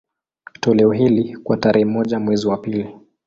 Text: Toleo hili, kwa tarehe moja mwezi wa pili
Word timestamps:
Toleo 0.59 0.91
hili, 0.91 1.37
kwa 1.37 1.57
tarehe 1.57 1.85
moja 1.85 2.19
mwezi 2.19 2.47
wa 2.47 2.57
pili 2.57 2.95